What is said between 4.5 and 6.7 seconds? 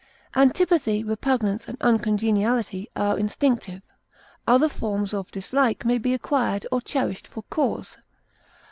forms of dislike may be acquired